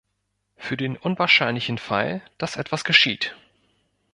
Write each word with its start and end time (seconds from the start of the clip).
Für 0.55 0.77
den 0.77 0.97
unwahrscheinlichen 0.97 1.77
Fall, 1.77 2.23
dass 2.39 2.55
etwas 2.57 2.83
geschieht. 2.85 3.35